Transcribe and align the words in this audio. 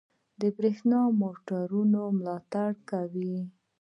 د 0.39 0.41
بریښنايي 0.55 1.17
موټرو 1.21 2.03
ملاتړ 2.19 2.69
کوي. 2.89 3.37